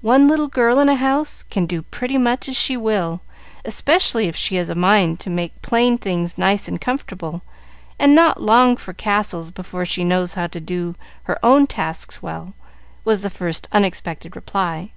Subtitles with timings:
[0.00, 3.20] One little girl in a house can do pretty much as she will,
[3.66, 7.42] especially if she has a mind to make plain things nice and comfortable,
[7.98, 10.94] and not long for castles before she knows how to do
[11.24, 12.54] her own tasks well,"
[13.04, 14.90] was the first unexpected reply.